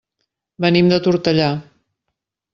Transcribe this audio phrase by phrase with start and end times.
[0.65, 1.51] Venim de Tortellà.